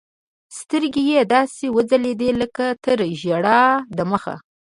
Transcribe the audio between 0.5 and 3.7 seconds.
سترګې يې داسې وځلېدې لكه تر ژړا